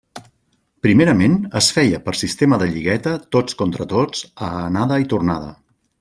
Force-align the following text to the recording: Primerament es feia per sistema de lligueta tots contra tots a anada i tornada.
Primerament 0.85 1.35
es 1.59 1.67
feia 1.75 1.99
per 2.07 2.15
sistema 2.21 2.59
de 2.63 2.69
lligueta 2.73 3.13
tots 3.37 3.59
contra 3.63 3.87
tots 3.95 4.23
a 4.47 4.53
anada 4.71 4.99
i 5.05 5.11
tornada. 5.17 5.53